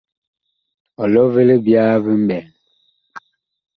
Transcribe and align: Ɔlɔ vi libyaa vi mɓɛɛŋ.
Ɔlɔ 1.01 1.21
vi 1.33 1.41
libyaa 1.49 1.95
vi 2.03 2.13
mɓɛɛŋ. 2.25 2.45